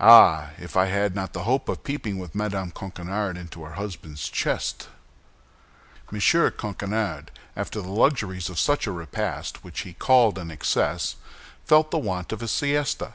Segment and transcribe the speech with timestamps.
[0.00, 0.52] Ah!
[0.56, 4.88] if I had not the hope of peeping with Madame Coquenard into her husband's chest!"
[6.10, 6.18] M.
[6.52, 11.16] Coquenard, after the luxuries of such a repast, which he called an excess,
[11.66, 13.12] felt the want of a siesta.